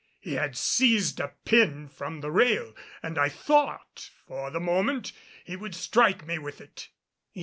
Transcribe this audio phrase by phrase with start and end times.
[0.19, 5.11] He had seized a pin from the rail and I thought for the moment
[5.43, 6.89] he would strike me with it.